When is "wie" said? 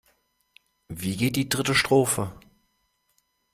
0.89-1.15